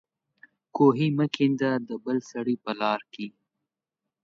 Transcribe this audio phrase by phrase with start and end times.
[0.75, 3.27] کوهي مه کېنده د بل سړي په لار کې